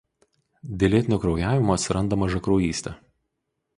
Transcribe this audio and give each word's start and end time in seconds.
Dėl 0.83 0.91
lėtinio 0.95 1.19
kraujavimo 1.25 1.75
atsiranda 1.75 2.19
mažakraujystė. 2.23 2.95